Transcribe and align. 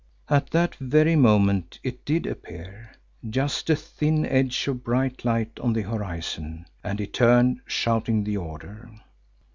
At 0.29 0.49
that 0.49 0.73
very 0.77 1.15
moment 1.15 1.79
it 1.83 2.03
did 2.05 2.25
appear, 2.25 2.93
just 3.29 3.69
a 3.69 3.75
thin 3.75 4.25
edge 4.25 4.67
of 4.67 4.83
bright 4.83 5.23
light 5.23 5.59
on 5.59 5.73
the 5.73 5.83
horizon, 5.83 6.65
and 6.83 6.97
he 6.97 7.05
turned, 7.05 7.61
shouting 7.67 8.23
the 8.23 8.37
order. 8.37 8.89